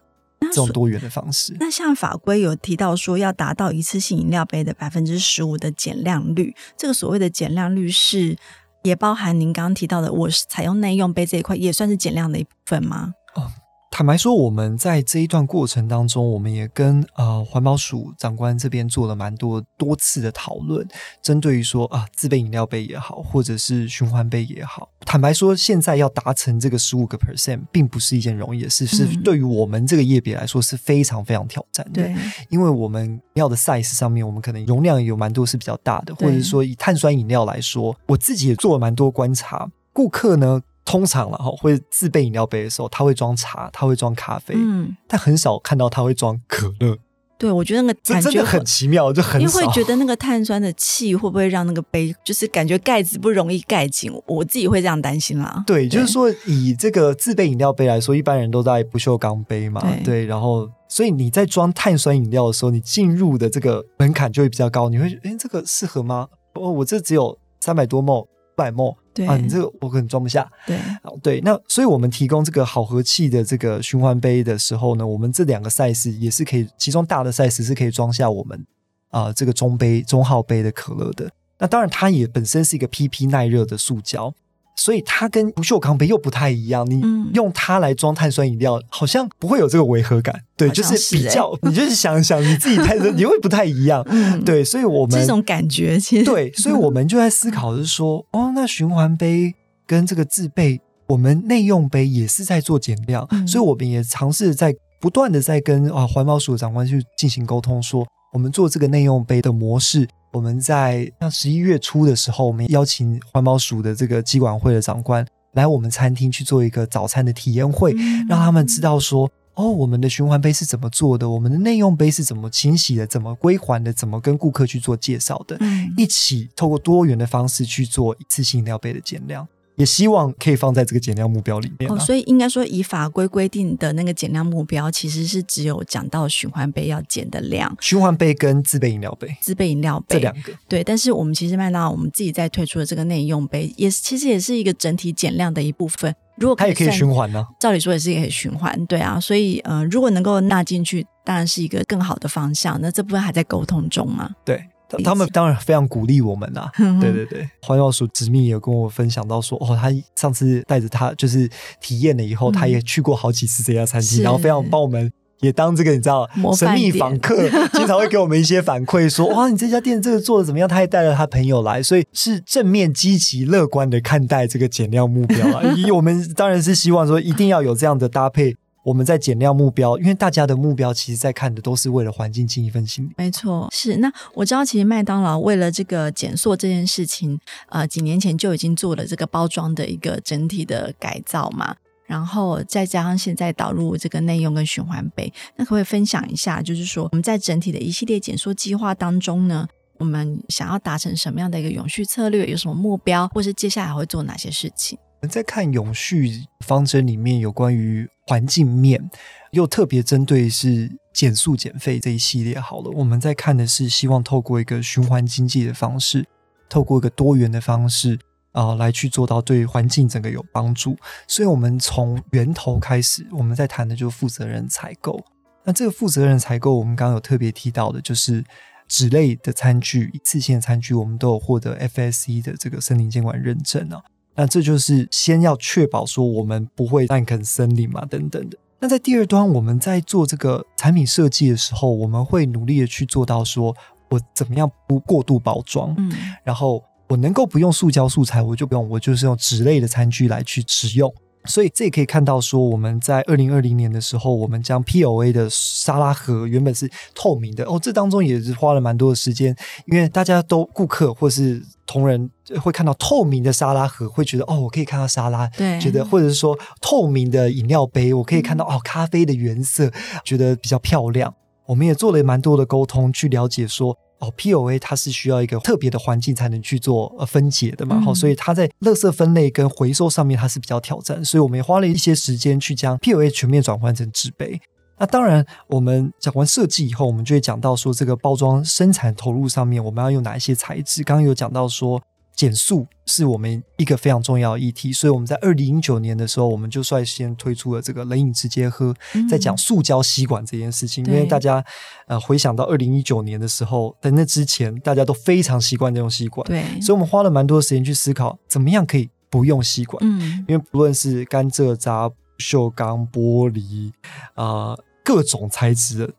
[0.50, 1.56] 这种多元的方式。
[1.58, 8.36] 那像法规有提到说，要达到一次性饮料杯的百分之十五的减量率，这个所谓的减量率是
[8.82, 13.12] 也包含您刚刚提到的，我是采用内用杯这一块，也算是减量的一部分吗？
[13.34, 13.50] 哦。
[13.90, 20.86] 坦白说，我们在这一段过程当中，我们也跟呃环保署长官这边做了蛮多多次的讨论，
[21.20, 24.88] 针对于说啊自备饮料杯也好，或者是循环杯也好。
[25.00, 32.02] 坦白说，现在要达成这个十五个 percent，并不是一件容易的事，是对于我们这个业别来说是非常非常挑战的。
[32.02, 32.14] 对，
[32.48, 40.62] 因为我们要的 size 上面，我们可能容量有蛮多是比较大的，或者是说以碳酸饮料来说，我自己也做了蛮多观察，顾客呢。
[40.84, 46.96] 通常了哈，会自备饮料杯的时候，他会装茶，他会装咖啡，嗯，但很少看到他会装可乐。
[47.38, 49.40] 对，我觉得那个感觉真的很奇妙，就很少。
[49.40, 54.12] 因为会觉得那个碳酸的气会不会让那个杯，就是感觉盖子不容易盖紧？
[54.26, 55.64] 我自己会这样担心啦。
[55.66, 60.68] 对，对就是说以这个自备饮料杯来说，一般人都在不锈钢杯嘛，对，对，然后。
[60.92, 64.88] 所以你在装碳酸饮料的时候，你进入的这个门槛就会比较高。
[64.88, 66.26] 你会觉得，哎，这个适合吗？
[66.54, 68.26] 哦，我这只有三百多 ml、
[68.60, 70.46] 百 ml，对啊，你这个我可能装不下。
[70.66, 70.78] 对，
[71.22, 78.66] 对，那所以我们提供这个好和气的这个循环杯的时候呢，我们这两个 size 也是可以，其中大的 size 是可以装下我们
[79.08, 81.30] 啊、呃、这个中杯、中号杯的可乐的。
[81.58, 84.34] 那当然，它也本身是一个 PP 耐热的塑胶。
[84.76, 87.02] 所以它跟不锈钢杯又不太一样，你
[87.34, 90.40] 用它来装碳酸饮料，好像不会有这个违和感。
[90.56, 94.02] 对，是就是比较， 你就是想想你自己碳酸，你会不太一样。
[94.08, 99.54] 嗯，对，所以我们这种感觉其实对，所以我们就在思考是说，哦，那循环杯
[99.86, 110.08] 跟这个自备，我们内用杯也是在做减量，嗯、所以我们也尝试在不断的在跟啊环保署的长官去进行沟通，说我们做这个内用杯的模式。
[110.32, 129.46] 我们在像十一月初的时候，我们邀请环保署的这个机管会的长官来我们餐厅去做一个早餐的体验会，嗯、让他们知道说，哦，我们的循环杯是怎么做的，我们的内用杯是怎么清洗的，怎么归还的，怎么跟顾客去做介绍的，嗯、一起透过多元的方式去做一次性饮料杯的减量。
[129.80, 131.94] 也希望可以放在这个减量目标里面，啊。
[131.94, 140.52] 哦，所以应该说，以法规规定的那个减量目标，其实是只有讲到循环杯要减的量，循环杯跟自备饮料杯，自备饮料杯这两个。
[140.68, 146.14] 对，但是我们其实麦当劳我们自己在推出的这个内用杯，也是其实也是一个整体减量的一部分。
[146.36, 147.46] 如果它也可以循环呢，啊？
[147.58, 149.18] 照理说也是可以循环，对啊。
[149.18, 152.78] 所以呃，如果能够纳进去，当然是一个更好的方向。
[152.82, 154.30] 那这部分还在沟通中嘛？
[154.44, 154.62] 对。
[155.04, 161.48] 他们当然非常鼓励我们呐、啊， 对对对，环保署执秘也有跟我分享到说，哦，他上次带着他就是
[161.80, 170.68] 体验了以后，嗯、他也去过好几次这家餐厅，然后非常帮我们也当这个你知道神秘访客， 经常会给我们一些反馈，说哇，你这家店这个做的怎么样？
[170.68, 175.62] 他也带了他朋友来，所以是正面积极乐观的看待这个减量目标啊。
[175.76, 178.56] 以我们当然是希望说一定要有这样的搭配。
[178.82, 183.10] 我们在减量目标，因为大家的目标其实在看的都是为了环境尽一份心。
[183.16, 187.38] 没错，是那我知道，其实麦当劳为了这个减塑这件事情，
[187.68, 196.62] 呃，几年前就已经做了这个包装的一个整体的改造嘛，然后再加上现在导入这个内用跟循环杯，那可不可以分享一下？
[196.62, 202.46] 就是说我们在整体的一系列减塑计划当中呢，我们想要达成什么样的一个永续策略？
[202.46, 204.98] 有什么目标，或是接下来会做哪些事情？
[205.20, 209.10] 我们在看永续方针里面有关于环境面，
[209.50, 212.58] 又特别针对是减塑减废这一系列。
[212.58, 216.26] 好了，我们在看的是希望透过一个循环经济的方式，
[216.70, 218.18] 透过一个多元的方式
[218.52, 220.96] 啊、呃，来去做到对环境整个有帮助。
[221.28, 225.22] 所以，我们从源头开始，我们在谈的就是负责任采购。
[225.64, 228.42] 那这个负责任采购，我们刚刚有特别提到的，就是
[228.88, 234.00] 纸类的餐具、一次性餐具，我们都有获得 FSC 的这个森林监管认证啊。
[234.34, 238.56] 那这就是先要确保说我们不会滥垦森林嘛，等等的。
[238.78, 243.76] 那在第二端，我们在做这个产品设计的时候，我们会努力的去做到说，
[244.08, 246.10] 我怎么样不过度包装，嗯，
[246.42, 251.12] 然后我能够不用塑胶素材，我就不用，我就是用纸类的餐具来去使用。
[251.46, 269.90] 所以这也可以看到，说我们在二零二零年的时候，我们将 POA 的沙拉盒原本是透明的哦，这当中也是花了蛮多的时间，因为大家都顾客或是同仁会看到透明的沙拉盒，会觉得哦，我可以看到沙拉，对，觉得或者是说透明的饮料杯，我可以看到、嗯、哦咖啡的原色，
[270.24, 271.34] 觉得比较漂亮。
[271.66, 273.96] 我们也做了蛮多的沟通，去了解说。
[274.20, 284.60] 哦，POA 它是需要一个特别的环境才能去做呃分解的嘛，好、嗯，所以它在垃圾分类跟回收上面它是比较挑战，所以我们也花了一些时间去将 POA 全面转换成纸杯。
[284.98, 291.02] 那当然，我们讲完设计以后，我们就会讲到说这个包装生产投入上面我们要用哪一些材质。
[291.02, 292.00] 刚刚有讲到说。
[292.40, 301.04] 减速是我们一个非常重要的议题，所以我们在二零一九年的时候，我们就率先推出了这个冷饮直接喝，嗯、在讲塑胶吸管这件事情。
[301.04, 301.62] 因为大家
[302.06, 310.02] 呃回想到二零一九年的时候，在那之前大家都非常习惯这种吸管，对，所以我们花了蛮多的时间去思考怎么样可以不用吸管。
[310.02, 313.92] 嗯，因为不论是甘蔗渣、不锈钢、玻璃
[314.32, 316.14] 啊、呃，各种材质的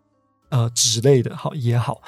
[0.50, 2.00] 呃纸类的好也好。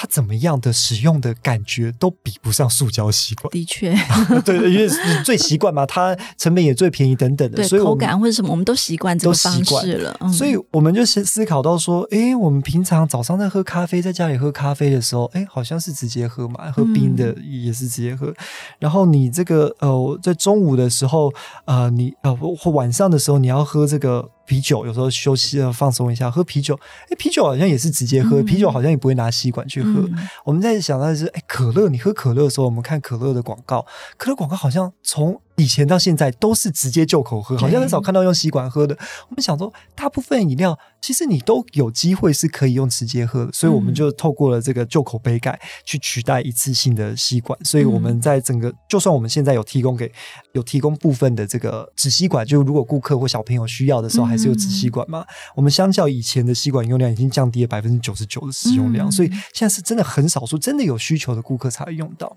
[0.00, 3.50] 它怎么样的使用的感觉都比不上塑胶吸管。
[3.50, 3.92] 的确，
[4.46, 4.88] 对，因为
[5.24, 10.16] 最习惯嘛，它成本也最便宜等等的，对，所以口感或者什么，我们都习惯这个方式了。
[10.20, 18.28] 嗯、所以我们就思思考到说，哎，我们平常早上在喝咖啡，在家里喝咖啡的时候，哎，好像是直接喝嘛，喝冰的也是直接喝。
[18.28, 18.34] 嗯、
[18.78, 21.32] 然后你这个呃，在中午的时候，
[21.64, 24.30] 呃，你呃或晚上的时候，你要喝这个。
[24.48, 26.74] 啤酒有时候休息了放松一下，喝啤酒，
[27.10, 29.90] 哎，啤酒好像也是直接喝，嗯、啤酒好像也不会拿吸管去喝。
[30.00, 33.84] 嗯、我们在想到的是，哎，可乐，你喝可乐的时候，我们看可乐的广告，
[34.16, 38.96] 可乐广告好像从以前到现在都是直接就口喝，好像很少看到用吸管喝的。
[39.28, 47.58] 我们想说，大部分饮料其实你都有机会是可以用直接喝的，所以我们就透过了这个就口杯盖去取代一次性的吸管。
[47.64, 50.10] 所以我们在整个，就算我们现在有提供给
[50.52, 55.26] 有提供部分的这个纸吸管，就如果顾客或小朋友需要的时候，还是有纸吸管嘛。
[55.56, 62.36] 我们相较以前的吸管用量已经降低了百分之九十九的使用量，所以现在是真的很少数真的有需求的顾客才会用到。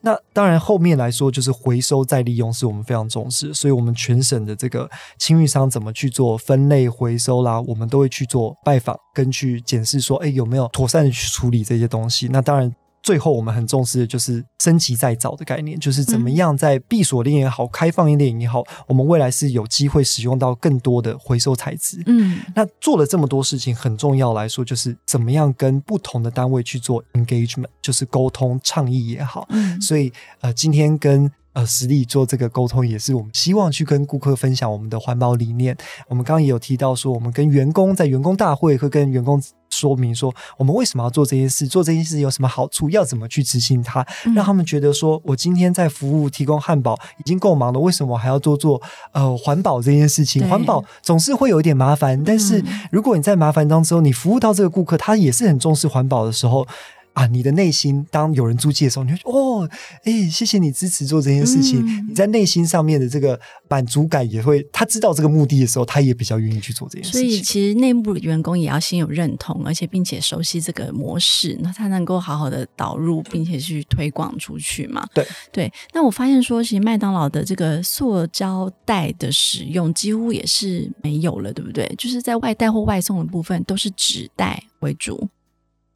[0.00, 2.50] 那当然后面来说就是回收再利用。
[2.62, 4.88] 是我们非常重视，所以我们全省的这个
[5.18, 12.28] 清运商怎么去做分类回收啦，我们都会去做拜访跟去检视，说，哎，有没有妥善的去处理这些东西？
[12.28, 22.00] 那当然，最后我们很重视的就是升级再造的概念，就是怎么样在闭锁链也好，开放一链也好，我们未来是有机会使用到更多的回收材质。
[22.06, 29.48] 嗯，那做了这么多事情，很重要来说，就是怎么样跟不同的单位去做 engagement，就是沟通倡议也好。
[29.50, 35.76] 嗯，所以呃，今天跟呃，实力做这个沟通，也是我们希望去跟顾客分享我们的环保理念。
[36.08, 48.80] 我们刚刚也有提到说，我们跟员工在员工大会会跟员工说明说，我们为什么要做这件事，做这件事有什么好处，要怎么去执行它，让他们觉得说我今天在服务提供汉堡已经够忙了，为什么我还要多做
[49.12, 50.48] 呃环保这件事情？
[50.48, 56.66] 环保总是会有一点麻烦，但是如果你在麻烦当中，你服务到这个顾客，他也是很重视环保的时候。
[57.12, 59.68] 啊，你的内心当有人租借的时候，你会说哦，
[60.04, 61.84] 哎，谢谢你支持做这件事情。
[61.86, 63.38] 嗯、你在内心上面的这个
[63.68, 67.20] 满足感也会，他知道这个目的的时候，他也比较愿意去做这件事情。
[67.20, 75.06] 所以，其实内部员工也要先有认同，而且并且熟悉这个模式，那他能够好好的导入，并且去推广出去嘛。
[75.12, 75.72] 对对。
[75.92, 81.92] 那我发现说，其实麦当劳的这个塑胶袋的使用几乎也是没有了，对不对？
[81.98, 85.28] 就是在外带或外送的部分，都是纸袋为主。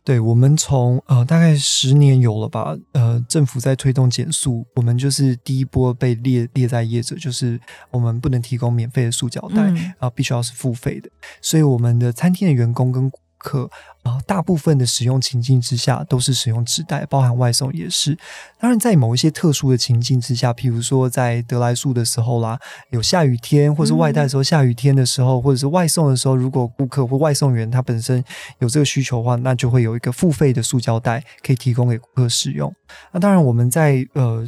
[0.06, 9.92] 对，我们从呃大概十年有了吧，呃政府在推动减速，我们就是第一波被列列在业者，就是我们不能提供免费的塑胶袋，啊、嗯。
[9.98, 11.10] 呃，必须要是付费的，
[11.42, 13.10] 所以我们的餐厅的员工跟
[13.46, 13.70] 客
[14.02, 18.18] 啊，大部分的使用情境之下都是使用纸袋，包含外送也是。
[18.58, 22.58] 当然，在某一些特殊的情境之下，譬如说在得来速的时候啦，
[22.90, 28.24] 有下雨天，或是外带的时候下雨天的时候，或者是外送的时候，如果顾客或外送员他本身
[28.58, 32.74] 有这个需求的话，那就会有一个付费的塑胶袋可以提供给顾客使用。
[33.12, 34.44] 那当然，我们在呃。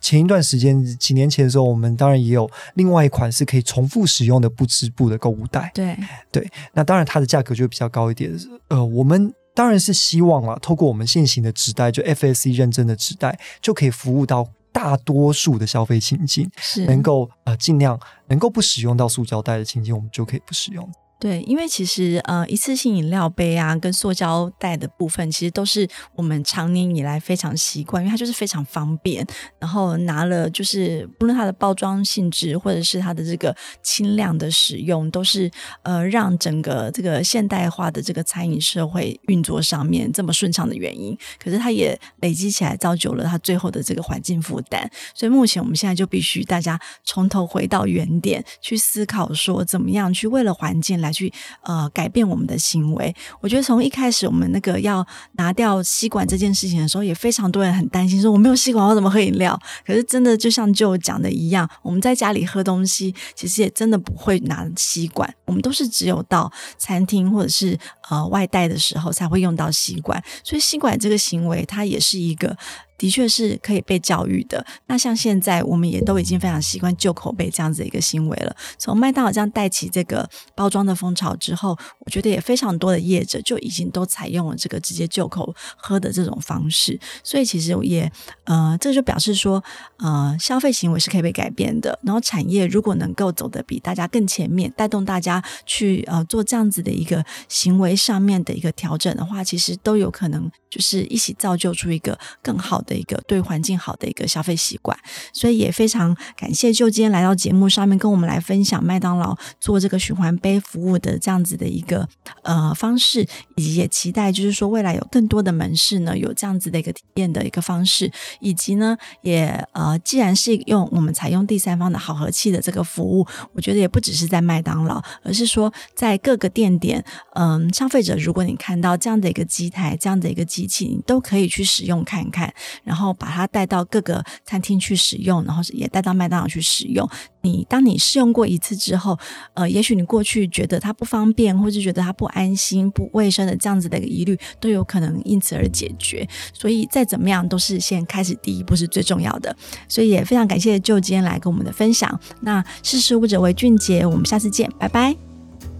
[0.00, 5.70] 前一段时间，几年前的时候，我们当然也有另外一款是可以重复使用的不织布的购物袋。
[5.74, 5.96] 对
[6.30, 8.32] 对，那当然它的价格就会比较高一点。
[8.68, 20.86] 呃，我们当然是希望啊，透过我们现行的纸袋，就 FSC 认证的纸袋，就可以服务到大多数的消费情境，是能够呃尽量能够不使用到塑胶袋的情境，我们就可以不使用。
[21.18, 29.26] 对，因为其实呃，一次性饮料杯啊，跟塑胶袋的部分，其实都是我们长年以来非常习惯，因为它就是非常方便，
[29.58, 35.50] 然后拿了就是不论它的包装性质，或者是它的这个轻量的使用，都是
[35.84, 41.16] 呃让整个这个现代化的这个餐饮社会运作上面这么顺畅的原因。
[41.42, 44.86] 可是它也累积起来，造就了它最后的这个环境负担。
[45.14, 51.05] 所以目前我们现在就必须大家从头回到原点去思考，说怎么样去为了环境来。
[51.06, 51.32] 来去
[51.62, 59.58] 呃改变我们的行为，我觉得从一开始我们那个要拿掉吸管这件事情的时候，也非常多人很担心，说我没有吸管我怎么喝饮料？
[59.86, 67.78] 可是真的就像就讲的一样，我们在家里喝东西，其实也真的不会拿吸管，我们都是只有到餐厅或者是
[68.08, 72.56] 呃外带的时候才会用到吸管，所以吸管这个行为它也是一个。
[72.98, 74.64] 的确是可以被教育的。
[74.86, 78.54] 那像现在，我们也都已经非常习惯旧口杯这样子的一个行为了。
[78.78, 86.98] 从麦当劳这样带起这个包装的风潮之后，我觉得也非常多的业者就已经都采用了这个直接就口喝的这种方式。
[87.22, 88.10] 所以其实也
[88.44, 89.62] 呃，这就表示说，
[89.98, 91.98] 呃，消费行为是可以被改变的。
[92.02, 102.96] 然后产业如果能够走得比大家更前面，带动大家去呃做这样子的一个行为上面的一个调整的话，其实都有可能就是一起造就出一个更好的。
[102.96, 104.98] 一个对环境好的一个消费习惯，
[105.30, 112.08] 所以也非常感谢就今天来到节目上面跟我们来分享麦当劳做这个循环杯服务的这样子的一个
[112.42, 113.20] 呃方式，
[113.54, 118.10] 以及也期待就是说未来有更多的门市呢有这样子的一个体验的一个方式，
[118.40, 132.46] 以及呢也呃既然是用我们采用第三方的好和气的这个服务，我觉得也不只是在麦当劳，而是说在各个店点，嗯、消费者如果你看到这样的一个机台这样的一个机器，你都可以去使用看看。
[132.84, 137.08] 然后把它带到各个餐厅去使用，然后也带到麦当劳去使用。
[137.42, 139.16] 你当你试用过一次之后，
[139.54, 146.28] 呃，也许你过去觉得它不方便，或者觉得它不安心、不卫生的这样子的一个疑虑，都有可能因此而解决。
[146.52, 149.54] 所以再怎么样，都是先开始第一步是最重要的。
[149.88, 152.18] 所以也非常感谢就今天来跟我们的分享。
[152.40, 155.14] 那识时务者为俊杰，我们下次见，拜拜，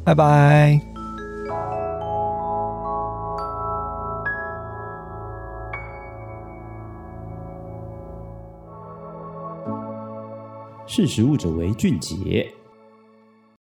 [0.05, 0.96] 拜拜。
[10.87, 12.56] 识时务者为俊杰。